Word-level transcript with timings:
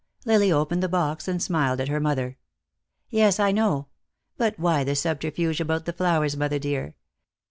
Lily 0.25 0.51
opened 0.51 0.81
the 0.81 0.89
box, 0.89 1.27
and 1.27 1.39
smiled 1.39 1.79
at 1.79 1.87
her 1.87 1.99
mother. 1.99 2.39
"Yes, 3.11 3.39
I 3.39 3.51
know. 3.51 3.89
But 4.35 4.57
why 4.57 4.83
the 4.83 4.95
subterfuge 4.95 5.61
about 5.61 5.85
the 5.85 5.93
flowers, 5.93 6.35
mother 6.35 6.57
dear? 6.57 6.95